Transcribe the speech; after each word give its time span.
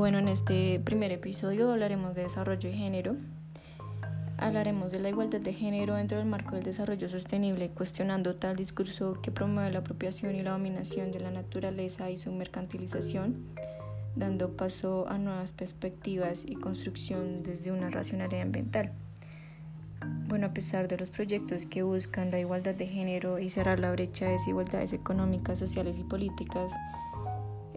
Bueno, 0.00 0.16
en 0.16 0.28
este 0.28 0.80
primer 0.80 1.12
episodio 1.12 1.70
hablaremos 1.70 2.14
de 2.14 2.22
desarrollo 2.22 2.70
y 2.70 2.72
género. 2.72 3.16
Hablaremos 4.38 4.92
de 4.92 4.98
la 4.98 5.10
igualdad 5.10 5.42
de 5.42 5.52
género 5.52 5.96
dentro 5.96 6.16
del 6.16 6.26
marco 6.26 6.54
del 6.54 6.64
desarrollo 6.64 7.10
sostenible, 7.10 7.68
cuestionando 7.68 8.34
tal 8.34 8.56
discurso 8.56 9.20
que 9.20 9.30
promueve 9.30 9.70
la 9.70 9.80
apropiación 9.80 10.36
y 10.36 10.42
la 10.42 10.52
dominación 10.52 11.12
de 11.12 11.20
la 11.20 11.30
naturaleza 11.30 12.10
y 12.10 12.16
su 12.16 12.32
mercantilización, 12.32 13.44
dando 14.16 14.56
paso 14.56 15.06
a 15.06 15.18
nuevas 15.18 15.52
perspectivas 15.52 16.46
y 16.46 16.54
construcción 16.54 17.42
desde 17.42 17.70
una 17.70 17.90
racionalidad 17.90 18.40
ambiental. 18.40 18.92
Bueno, 20.28 20.46
a 20.46 20.54
pesar 20.54 20.88
de 20.88 20.96
los 20.96 21.10
proyectos 21.10 21.66
que 21.66 21.82
buscan 21.82 22.30
la 22.30 22.40
igualdad 22.40 22.74
de 22.74 22.86
género 22.86 23.38
y 23.38 23.50
cerrar 23.50 23.80
la 23.80 23.92
brecha 23.92 24.24
de 24.24 24.32
desigualdades 24.32 24.94
económicas, 24.94 25.58
sociales 25.58 25.98
y 25.98 26.04
políticas, 26.04 26.72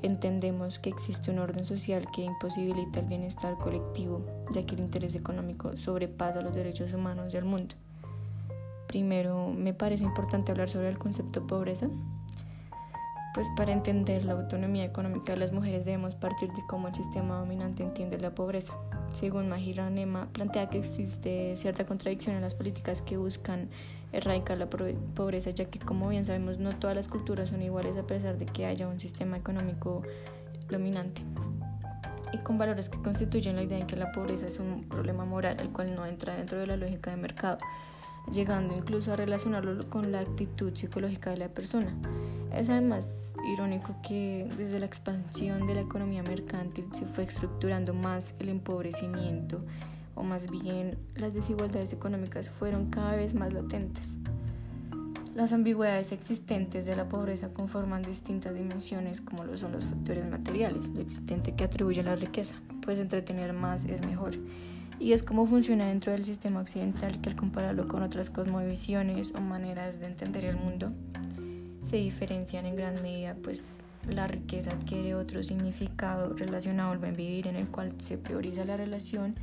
entendemos 0.03 0.79
que 0.79 0.89
existe 0.89 1.31
un 1.31 1.39
orden 1.39 1.65
social 1.65 2.05
que 2.11 2.21
imposibilita 2.21 2.99
el 2.99 3.07
bienestar 3.07 3.57
colectivo, 3.57 4.21
ya 4.51 4.65
que 4.65 4.75
el 4.75 4.81
interés 4.81 5.15
económico 5.15 5.75
sobrepasa 5.77 6.41
los 6.41 6.53
derechos 6.53 6.93
humanos 6.93 7.31
del 7.31 7.45
mundo. 7.45 7.75
Primero, 8.87 9.49
me 9.49 9.73
parece 9.73 10.03
importante 10.03 10.51
hablar 10.51 10.69
sobre 10.69 10.89
el 10.89 10.99
concepto 10.99 11.47
pobreza, 11.47 11.87
pues 13.33 13.49
para 13.55 13.71
entender 13.71 14.25
la 14.25 14.33
autonomía 14.33 14.85
económica 14.85 15.33
de 15.33 15.39
las 15.39 15.51
mujeres 15.51 15.85
debemos 15.85 16.13
partir 16.13 16.51
de 16.53 16.61
cómo 16.67 16.87
el 16.87 16.93
sistema 16.93 17.39
dominante 17.39 17.81
entiende 17.81 18.19
la 18.19 18.35
pobreza. 18.35 18.73
Según 19.13 19.47
Mahira 19.47 19.89
Nema, 19.89 20.27
plantea 20.33 20.69
que 20.69 20.79
existe 20.79 21.55
cierta 21.55 21.85
contradicción 21.85 22.35
en 22.35 22.41
las 22.41 22.55
políticas 22.55 23.01
que 23.01 23.17
buscan 23.17 23.69
erradicar 24.11 24.57
la 24.57 24.69
pobreza, 24.69 25.51
ya 25.51 25.65
que 25.65 25.79
como 25.79 26.09
bien 26.09 26.25
sabemos 26.25 26.59
no 26.59 26.69
todas 26.71 26.95
las 26.95 27.07
culturas 27.07 27.49
son 27.49 27.61
iguales 27.61 27.95
a 27.97 28.05
pesar 28.05 28.37
de 28.37 28.45
que 28.45 28.65
haya 28.65 28.87
un 28.87 28.99
sistema 28.99 29.37
económico 29.37 30.03
dominante 30.69 31.21
y 32.33 32.37
con 32.39 32.57
valores 32.57 32.89
que 32.89 32.97
constituyen 33.01 33.55
la 33.55 33.63
idea 33.63 33.77
de 33.77 33.85
que 33.85 33.95
la 33.95 34.11
pobreza 34.11 34.47
es 34.47 34.59
un 34.59 34.83
problema 34.89 35.23
moral, 35.23 35.57
el 35.61 35.69
cual 35.69 35.95
no 35.95 36.05
entra 36.05 36.35
dentro 36.35 36.57
de 36.57 36.67
la 36.67 36.75
lógica 36.75 37.11
de 37.11 37.17
mercado, 37.17 37.59
llegando 38.31 38.75
incluso 38.75 39.13
a 39.13 39.15
relacionarlo 39.15 39.87
con 39.89 40.11
la 40.11 40.19
actitud 40.19 40.75
psicológica 40.75 41.29
de 41.29 41.37
la 41.37 41.49
persona. 41.49 41.93
Es 42.53 42.69
además 42.69 43.33
irónico 43.51 43.95
que 44.03 44.47
desde 44.57 44.79
la 44.79 44.85
expansión 44.85 45.65
de 45.65 45.73
la 45.73 45.81
economía 45.81 46.21
mercantil 46.21 46.85
se 46.93 47.05
fue 47.05 47.23
estructurando 47.23 47.93
más 47.93 48.35
el 48.39 48.49
empobrecimiento 48.49 49.65
o 50.15 50.23
más 50.23 50.49
bien 50.51 50.99
las 51.15 51.33
desigualdades 51.33 51.93
económicas 51.93 52.49
fueron 52.49 52.91
cada 52.91 53.15
vez 53.15 53.33
más 53.33 53.51
latentes. 53.51 54.17
Las 55.33 55.51
ambigüedades 55.51 56.11
existentes 56.11 56.85
de 56.85 56.95
la 56.95 57.09
pobreza 57.09 57.49
conforman 57.49 58.03
distintas 58.03 58.53
dimensiones 58.53 59.19
como 59.19 59.43
lo 59.45 59.57
son 59.57 59.71
los 59.71 59.85
factores 59.85 60.29
materiales, 60.29 60.89
lo 60.89 61.01
existente 61.01 61.55
que 61.55 61.63
atribuye 61.63 62.03
la 62.03 62.15
riqueza, 62.15 62.53
pues 62.83 62.99
entretener 62.99 63.51
más 63.53 63.85
es 63.85 64.05
mejor. 64.05 64.33
Y 64.99 65.13
es 65.13 65.23
como 65.23 65.47
funciona 65.47 65.87
dentro 65.87 66.11
del 66.11 66.23
sistema 66.23 66.61
occidental 66.61 67.19
que 67.19 67.31
al 67.31 67.35
compararlo 67.35 67.87
con 67.87 68.03
otras 68.03 68.29
cosmovisiones 68.29 69.33
o 69.35 69.41
maneras 69.41 69.99
de 69.99 70.05
entender 70.05 70.45
el 70.45 70.55
mundo, 70.55 70.91
se 71.93 71.99
diferencian 71.99 72.65
en 72.65 72.75
gran 72.75 73.03
medida, 73.03 73.35
pues 73.43 73.75
la 74.07 74.25
riqueza 74.25 74.71
adquiere 74.71 75.13
otro 75.13 75.43
significado 75.43 76.33
relacionado 76.33 76.91
al 76.91 76.97
buen 76.97 77.15
vivir 77.15 77.45
en 77.45 77.55
el 77.55 77.67
cual 77.67 77.93
se 78.01 78.17
prioriza 78.17 78.65
la 78.65 78.77
relación 78.77 79.35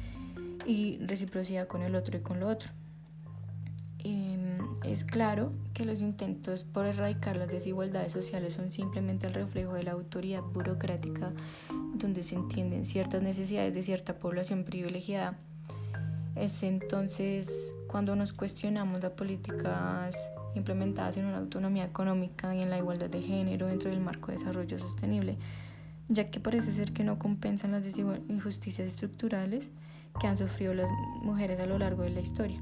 y 0.66 0.98
reciprocidad 0.98 1.68
con 1.68 1.82
el 1.82 1.94
otro 1.94 2.16
y 2.16 2.22
con 2.22 2.40
lo 2.40 2.48
otro. 2.48 2.70
Em, 4.00 4.58
es 4.82 5.04
claro 5.04 5.52
que 5.74 5.84
los 5.84 6.00
intentos 6.00 6.64
por 6.64 6.86
erradicar 6.86 7.36
las 7.36 7.46
desigualdades 7.46 8.10
sociales 8.10 8.54
son 8.54 8.72
simplemente 8.72 9.28
el 9.28 9.34
reflejo 9.34 9.74
de 9.74 9.84
la 9.84 9.92
autoridad 9.92 10.42
burocrática 10.42 11.30
donde 11.94 12.24
se 12.24 12.34
entienden 12.34 12.84
ciertas 12.84 13.22
necesidades 13.22 13.74
de 13.74 13.84
cierta 13.84 14.18
población 14.18 14.64
privilegiada. 14.64 15.38
Es 16.34 16.64
entonces 16.64 17.77
cuando 17.86 18.16
nos 18.16 18.33
cuestionamos 18.33 19.00
las 19.05 19.12
políticas 19.12 20.16
implementadas 20.55 21.16
en 21.16 21.27
una 21.27 21.38
autonomía 21.38 21.84
económica 21.84 22.55
y 22.55 22.62
en 22.62 22.70
la 22.70 22.78
igualdad 22.78 23.11
de 23.11 23.22
género 23.22 23.66
dentro 23.66 23.90
del 23.90 24.00
marco 24.00 24.33
de 24.33 24.38
desarrollo 24.38 24.78
sostenible, 24.78 25.36
ya 26.08 26.30
que 26.30 26.40
parece 26.40 26.72
ser 26.72 26.92
que 26.92 27.05
no 27.05 27.18
compensan 27.18 27.72
las 27.72 27.86
injusticias 27.96 28.89
estructurales 28.89 29.70
que 30.20 30.27
han 30.27 30.36
sufrido 30.36 30.74
las 30.74 30.90
mujeres 31.22 31.60
a 31.60 31.66
lo 31.66 31.78
largo 31.78 32.02
de 32.02 32.10
la 32.10 32.20
historia. 32.20 32.60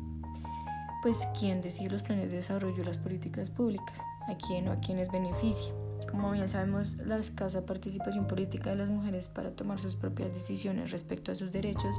Pues, 1.02 1.18
¿quién 1.38 1.60
decide 1.60 1.90
los 1.90 2.02
planes 2.02 2.30
de 2.30 2.38
desarrollo 2.38 2.82
y 2.82 2.84
las 2.84 2.98
políticas 2.98 3.50
públicas? 3.50 3.98
¿A 4.28 4.36
quién 4.36 4.68
o 4.68 4.72
a 4.72 4.76
quiénes 4.76 5.10
beneficia? 5.10 5.72
Como 6.10 6.32
bien 6.32 6.48
sabemos, 6.48 6.96
la 6.96 7.16
escasa 7.16 7.66
participación 7.66 8.26
política 8.26 8.70
de 8.70 8.76
las 8.76 8.88
mujeres 8.88 9.28
para 9.28 9.50
tomar 9.50 9.78
sus 9.78 9.94
propias 9.94 10.34
decisiones 10.34 10.90
respecto 10.90 11.30
a 11.30 11.34
sus 11.34 11.52
derechos 11.52 11.94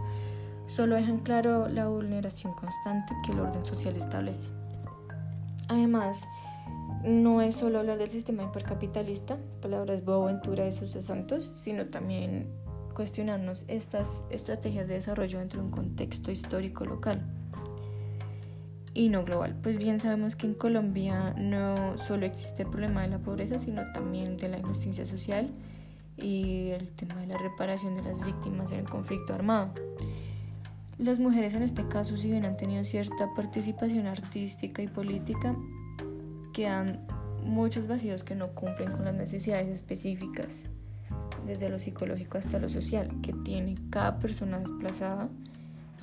solo 0.67 0.95
dejan 0.95 1.19
claro 1.19 1.67
la 1.67 1.87
vulneración 1.87 2.53
constante 2.53 3.13
que 3.25 3.31
el 3.31 3.39
orden 3.39 3.65
social 3.65 3.95
establece. 3.95 4.58
Además, 5.69 6.27
no 7.03 7.41
es 7.41 7.55
solo 7.55 7.79
hablar 7.79 7.97
del 7.97 8.09
sistema 8.09 8.43
hipercapitalista, 8.43 9.37
palabras 9.61 10.03
Boaventura 10.03 10.65
de 10.65 10.71
sus 10.71 10.91
santos, 10.91 11.45
sino 11.59 11.87
también 11.87 12.49
cuestionarnos 12.93 13.63
estas 13.67 14.25
estrategias 14.29 14.87
de 14.87 14.95
desarrollo 14.95 15.39
dentro 15.39 15.61
de 15.61 15.67
un 15.67 15.71
contexto 15.71 16.31
histórico 16.31 16.83
local 16.83 17.21
y 18.93 19.09
no 19.09 19.23
global. 19.23 19.55
Pues 19.61 19.77
bien 19.77 19.99
sabemos 19.99 20.35
que 20.35 20.47
en 20.47 20.55
Colombia 20.55 21.33
no 21.37 21.97
solo 21.99 22.25
existe 22.25 22.63
el 22.63 22.69
problema 22.69 23.03
de 23.03 23.09
la 23.09 23.19
pobreza, 23.19 23.59
sino 23.59 23.89
también 23.93 24.35
de 24.35 24.49
la 24.49 24.57
injusticia 24.57 25.05
social 25.05 25.51
y 26.17 26.69
el 26.69 26.89
tema 26.91 27.15
de 27.15 27.27
la 27.27 27.37
reparación 27.37 27.95
de 27.95 28.03
las 28.03 28.19
víctimas 28.25 28.71
en 28.71 28.79
el 28.79 28.89
conflicto 28.89 29.33
armado. 29.33 29.71
Las 30.99 31.17
mujeres 31.17 31.53
en 31.53 31.63
este 31.63 31.87
caso, 31.87 32.17
si 32.17 32.29
bien 32.29 32.43
han 32.43 32.57
tenido 32.57 32.83
cierta 32.83 33.33
participación 33.33 34.05
artística 34.05 34.81
y 34.81 34.87
política, 34.89 35.55
quedan 36.51 37.07
muchos 37.41 37.87
vacíos 37.87 38.25
que 38.25 38.35
no 38.35 38.49
cumplen 38.49 38.91
con 38.91 39.05
las 39.05 39.13
necesidades 39.13 39.69
específicas 39.69 40.57
desde 41.47 41.69
lo 41.69 41.79
psicológico 41.79 42.37
hasta 42.37 42.59
lo 42.59 42.67
social, 42.67 43.09
que 43.21 43.31
tiene 43.31 43.75
cada 43.89 44.19
persona 44.19 44.59
desplazada, 44.59 45.29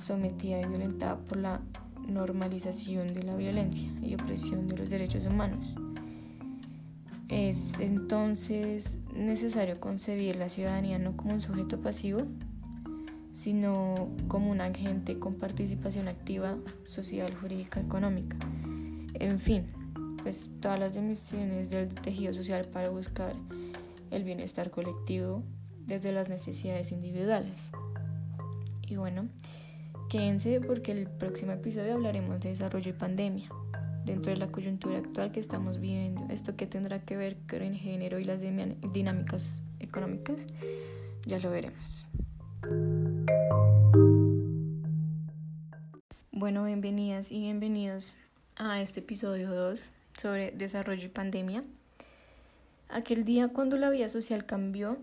sometida 0.01 0.59
y 0.61 0.65
violentada 0.65 1.17
por 1.17 1.37
la 1.37 1.61
normalización 2.07 3.05
de 3.13 3.21
la 3.21 3.35
violencia 3.35 3.87
y 4.01 4.15
opresión 4.15 4.67
de 4.67 4.77
los 4.77 4.89
derechos 4.89 5.23
humanos. 5.27 5.75
Es 7.29 7.79
entonces 7.79 8.97
necesario 9.13 9.79
concebir 9.79 10.37
la 10.37 10.49
ciudadanía 10.49 10.97
no 10.97 11.15
como 11.15 11.35
un 11.35 11.41
sujeto 11.41 11.79
pasivo, 11.79 12.25
sino 13.37 14.09
como 14.27 14.49
un 14.49 14.61
agente 14.61 15.19
con 15.19 15.35
participación 15.35 16.07
activa 16.07 16.57
social, 16.85 17.35
jurídica, 17.35 17.79
económica. 17.79 18.35
En 19.13 19.37
fin, 19.37 19.67
pues 20.23 20.49
todas 20.59 20.79
las 20.79 20.95
dimensiones 20.95 21.69
del 21.69 21.89
tejido 21.89 22.33
social 22.33 22.65
para 22.65 22.89
buscar 22.89 23.35
el 24.09 24.23
bienestar 24.23 24.71
colectivo 24.71 25.43
desde 25.85 26.11
las 26.11 26.29
necesidades 26.29 26.91
individuales. 26.91 27.69
Y 28.87 28.95
bueno, 28.95 29.27
quédense 30.09 30.59
porque 30.59 30.91
el 30.91 31.07
próximo 31.07 31.51
episodio 31.51 31.93
hablaremos 31.93 32.39
de 32.39 32.49
desarrollo 32.49 32.89
y 32.89 32.93
pandemia 32.93 33.49
dentro 34.03 34.31
de 34.31 34.37
la 34.37 34.47
coyuntura 34.47 34.97
actual 34.97 35.31
que 35.31 35.41
estamos 35.41 35.79
viviendo. 35.79 36.25
Esto 36.31 36.55
que 36.55 36.65
tendrá 36.65 37.01
que 37.01 37.15
ver 37.15 37.37
con 37.47 37.61
el 37.61 37.75
género 37.75 38.17
y 38.17 38.23
las 38.23 38.41
dinámicas 38.41 39.61
económicas, 39.79 40.47
ya 41.27 41.37
lo 41.37 41.51
veremos. 41.51 42.07
Bueno, 46.47 46.63
bienvenidas 46.63 47.29
y 47.29 47.41
bienvenidos 47.41 48.15
a 48.55 48.79
este 48.79 49.01
episodio 49.01 49.53
2 49.53 49.89
sobre 50.17 50.51
desarrollo 50.51 51.03
y 51.03 51.09
pandemia. 51.09 51.65
Aquel 52.87 53.25
día 53.25 53.49
cuando 53.49 53.75
la 53.75 53.89
vida 53.89 54.07
social 54.07 54.45
cambió, 54.45 54.97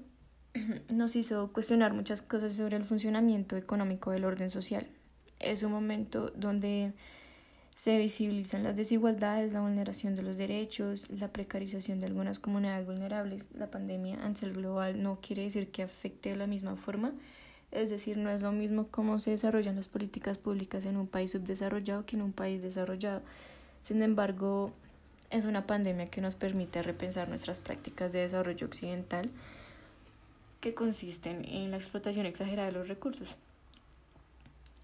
nos 0.89 1.17
hizo 1.17 1.53
cuestionar 1.53 1.93
muchas 1.93 2.23
cosas 2.23 2.55
sobre 2.55 2.79
el 2.79 2.87
funcionamiento 2.87 3.59
económico 3.59 4.11
del 4.11 4.25
orden 4.25 4.49
social. 4.49 4.87
Es 5.39 5.63
un 5.63 5.73
momento 5.73 6.33
donde 6.35 6.95
se 7.77 7.99
visibilizan 7.99 8.63
las 8.63 8.75
desigualdades, 8.75 9.53
la 9.53 9.61
vulneración 9.61 10.15
de 10.15 10.23
los 10.23 10.39
derechos, 10.39 11.11
la 11.11 11.29
precarización 11.29 12.01
de 12.01 12.07
algunas 12.07 12.39
comunidades 12.39 12.87
vulnerables. 12.87 13.51
La 13.53 13.71
pandemia 13.71 14.19
a 14.25 14.31
global 14.31 15.03
no 15.03 15.21
quiere 15.21 15.43
decir 15.43 15.71
que 15.71 15.83
afecte 15.83 16.31
de 16.31 16.37
la 16.37 16.47
misma 16.47 16.77
forma, 16.77 17.13
es 17.75 17.91
decir, 17.91 18.17
no 18.17 18.31
es 18.31 18.41
lo 18.41 18.53
mismo 18.53 18.87
cómo 18.91 19.19
se 19.19 19.33
desarrollan 19.33 19.77
las 19.77 19.89
políticas 19.89 20.39
públicas 20.39 20.85
en 20.85 20.97
un 20.97 21.07
país 21.07 21.33
subdesarrollado 21.33 22.07
que 22.07 22.17
en 22.17 22.23
un 22.23 22.33
país 22.33 22.63
desarrollado. 22.63 23.21
Sin 23.83 24.03
embargo, 24.03 24.73
es 25.31 25.45
una 25.45 25.67
pandemia 25.67 26.07
que 26.07 26.21
nos 26.21 26.37
permite 26.37 26.83
repensar 26.83 27.29
nuestras 27.29 27.61
prácticas 27.61 28.13
de 28.13 28.21
desarrollo 28.21 28.67
occidental 28.67 29.31
que 30.61 30.75
consisten 30.75 31.45
en 31.45 31.71
la 31.73 31.77
explotación 31.77 32.25
exagerada 32.25 32.71
de 32.71 32.79
los 32.79 32.89
recursos. 32.89 33.29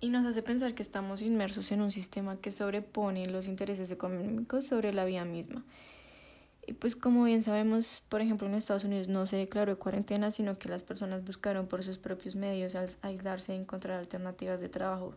Y 0.00 0.08
nos 0.08 0.26
hace 0.26 0.42
pensar 0.42 0.74
que 0.74 0.82
estamos 0.82 1.22
inmersos 1.22 1.72
en 1.72 1.82
un 1.82 1.92
sistema 1.92 2.36
que 2.36 2.50
sobrepone 2.50 3.26
los 3.26 3.46
intereses 3.46 3.90
económicos 3.90 4.66
sobre 4.66 4.92
la 4.92 5.04
vida 5.04 5.24
misma. 5.24 5.62
Y 6.70 6.72
pues 6.72 6.94
como 6.94 7.24
bien 7.24 7.42
sabemos, 7.42 8.04
por 8.08 8.20
ejemplo, 8.20 8.46
en 8.46 8.54
Estados 8.54 8.84
Unidos 8.84 9.08
no 9.08 9.26
se 9.26 9.36
declaró 9.38 9.76
cuarentena, 9.76 10.30
sino 10.30 10.56
que 10.56 10.68
las 10.68 10.84
personas 10.84 11.24
buscaron 11.24 11.66
por 11.66 11.82
sus 11.82 11.98
propios 11.98 12.36
medios 12.36 12.76
aislarse 13.02 13.52
y 13.52 13.56
encontrar 13.56 13.98
alternativas 13.98 14.60
de 14.60 14.68
trabajo. 14.68 15.12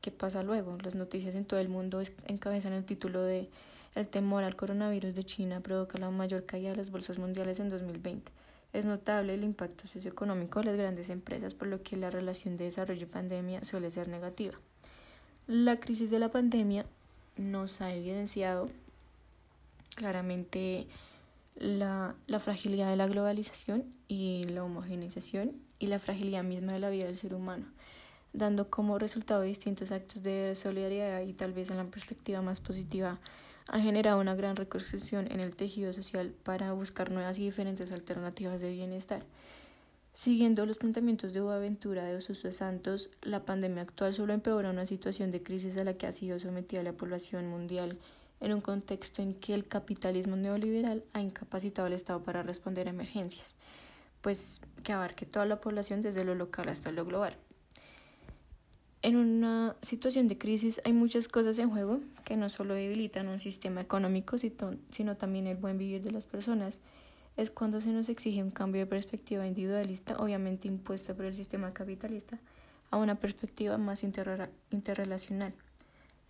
¿Qué 0.00 0.12
pasa 0.12 0.44
luego? 0.44 0.78
Las 0.80 0.94
noticias 0.94 1.34
en 1.34 1.44
todo 1.44 1.58
el 1.58 1.68
mundo 1.68 2.00
encabezan 2.28 2.72
el 2.72 2.84
título 2.84 3.22
de 3.22 3.48
El 3.96 4.06
temor 4.06 4.44
al 4.44 4.54
coronavirus 4.54 5.16
de 5.16 5.24
China 5.24 5.58
provoca 5.58 5.98
la 5.98 6.10
mayor 6.10 6.46
caída 6.46 6.70
de 6.70 6.76
las 6.76 6.92
bolsas 6.92 7.18
mundiales 7.18 7.58
en 7.58 7.68
2020. 7.68 8.30
Es 8.72 8.84
notable 8.84 9.34
el 9.34 9.42
impacto 9.42 9.88
socioeconómico 9.88 10.60
de 10.60 10.66
las 10.66 10.76
grandes 10.76 11.10
empresas, 11.10 11.54
por 11.54 11.66
lo 11.66 11.82
que 11.82 11.96
la 11.96 12.10
relación 12.10 12.56
de 12.56 12.66
desarrollo 12.66 13.02
y 13.02 13.06
pandemia 13.06 13.64
suele 13.64 13.90
ser 13.90 14.06
negativa. 14.06 14.54
La 15.48 15.80
crisis 15.80 16.12
de 16.12 16.20
la 16.20 16.30
pandemia 16.30 16.86
nos 17.36 17.80
ha 17.80 17.92
evidenciado 17.92 18.68
claramente 19.96 20.86
la, 21.56 22.14
la, 22.28 22.38
fragilidad 22.38 22.88
de 22.90 22.96
la 22.96 23.08
globalización 23.08 23.84
y 24.06 24.44
la 24.44 24.62
homogeneización 24.62 25.56
y 25.80 25.88
la 25.88 25.98
fragilidad 25.98 26.44
misma 26.44 26.74
de 26.74 26.78
la 26.78 26.90
vida 26.90 27.06
del 27.06 27.16
ser 27.16 27.34
humano, 27.34 27.66
dando 28.32 28.70
como 28.70 29.00
resultado 29.00 29.42
distintos 29.42 29.90
actos 29.90 30.22
de 30.22 30.54
solidaridad 30.54 31.22
y 31.22 31.32
tal 31.32 31.52
vez 31.52 31.70
en 31.70 31.78
la 31.78 31.84
perspectiva 31.86 32.40
más 32.42 32.60
positiva 32.60 33.18
ha 33.68 33.80
generado 33.80 34.20
una 34.20 34.36
gran 34.36 34.54
reconstrucción 34.54 35.26
en 35.32 35.40
el 35.40 35.56
tejido 35.56 35.92
social 35.92 36.32
para 36.44 36.72
buscar 36.72 37.10
nuevas 37.10 37.38
y 37.38 37.42
diferentes 37.44 37.90
alternativas 37.90 38.60
de 38.60 38.70
bienestar. 38.70 39.24
Siguiendo 40.14 40.64
los 40.64 40.78
planteamientos 40.78 41.32
de 41.32 41.40
Boaventura 41.40 42.04
de 42.04 42.16
Osuso 42.16 42.50
Santos, 42.52 43.10
la 43.22 43.44
pandemia 43.44 43.82
actual 43.82 44.14
solo 44.14 44.32
empeora 44.32 44.70
una 44.70 44.86
situación 44.86 45.30
de 45.30 45.42
crisis 45.42 45.76
a 45.76 45.84
la 45.84 45.94
que 45.94 46.06
ha 46.06 46.12
sido 46.12 46.38
sometida 46.38 46.82
la 46.82 46.94
población 46.94 47.48
mundial 47.48 47.98
en 48.40 48.52
un 48.52 48.60
contexto 48.60 49.22
en 49.22 49.34
que 49.34 49.54
el 49.54 49.66
capitalismo 49.66 50.36
neoliberal 50.36 51.04
ha 51.12 51.20
incapacitado 51.20 51.86
al 51.86 51.92
Estado 51.92 52.22
para 52.22 52.42
responder 52.42 52.86
a 52.86 52.90
emergencias, 52.90 53.56
pues 54.20 54.60
que 54.82 54.92
abarque 54.92 55.26
toda 55.26 55.46
la 55.46 55.60
población 55.60 56.00
desde 56.00 56.24
lo 56.24 56.34
local 56.34 56.68
hasta 56.68 56.92
lo 56.92 57.04
global. 57.04 57.36
En 59.02 59.16
una 59.16 59.76
situación 59.82 60.26
de 60.26 60.36
crisis 60.36 60.80
hay 60.84 60.92
muchas 60.92 61.28
cosas 61.28 61.58
en 61.58 61.70
juego 61.70 62.00
que 62.24 62.36
no 62.36 62.48
solo 62.48 62.74
debilitan 62.74 63.28
un 63.28 63.38
sistema 63.38 63.80
económico, 63.80 64.36
sino 64.38 65.16
también 65.16 65.46
el 65.46 65.56
buen 65.56 65.78
vivir 65.78 66.02
de 66.02 66.10
las 66.10 66.26
personas. 66.26 66.80
Es 67.36 67.50
cuando 67.50 67.80
se 67.80 67.92
nos 67.92 68.08
exige 68.08 68.42
un 68.42 68.50
cambio 68.50 68.80
de 68.80 68.86
perspectiva 68.86 69.46
individualista, 69.46 70.16
obviamente 70.16 70.66
impuesta 70.66 71.14
por 71.14 71.26
el 71.26 71.34
sistema 71.34 71.72
capitalista, 71.72 72.40
a 72.90 72.96
una 72.96 73.14
perspectiva 73.16 73.78
más 73.78 74.02
interrelacional 74.02 75.54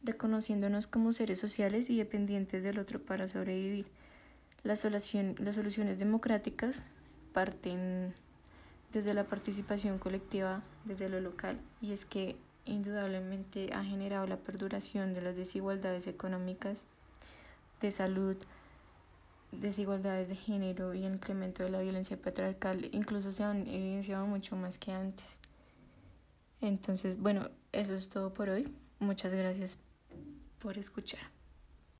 reconociéndonos 0.06 0.86
como 0.86 1.12
seres 1.12 1.38
sociales 1.38 1.90
y 1.90 1.98
dependientes 1.98 2.62
del 2.62 2.78
otro 2.78 3.00
para 3.00 3.28
sobrevivir. 3.28 3.86
Las, 4.62 4.84
las 4.84 5.54
soluciones 5.54 5.98
democráticas 5.98 6.82
parten 7.32 8.14
desde 8.92 9.14
la 9.14 9.24
participación 9.24 9.98
colectiva, 9.98 10.62
desde 10.84 11.08
lo 11.08 11.20
local, 11.20 11.60
y 11.82 11.92
es 11.92 12.04
que 12.04 12.36
indudablemente 12.64 13.72
ha 13.74 13.84
generado 13.84 14.26
la 14.26 14.38
perduración 14.38 15.14
de 15.14 15.22
las 15.22 15.36
desigualdades 15.36 16.06
económicas, 16.06 16.84
de 17.80 17.90
salud, 17.90 18.36
desigualdades 19.52 20.28
de 20.28 20.36
género 20.36 20.94
y 20.94 21.04
el 21.04 21.14
incremento 21.14 21.62
de 21.62 21.70
la 21.70 21.80
violencia 21.80 22.16
patriarcal, 22.16 22.88
incluso 22.92 23.32
se 23.32 23.44
han 23.44 23.66
evidenciado 23.66 24.26
mucho 24.26 24.56
más 24.56 24.78
que 24.78 24.92
antes. 24.92 25.26
Entonces, 26.60 27.20
bueno, 27.20 27.50
eso 27.72 27.94
es 27.94 28.08
todo 28.08 28.32
por 28.32 28.48
hoy. 28.48 28.72
Muchas 28.98 29.34
gracias 29.34 29.78
por 30.66 30.78
escuchar. 30.78 31.35